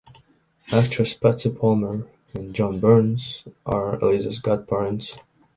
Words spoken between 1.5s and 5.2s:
Palmer and John Burns are Eliza’s godparents.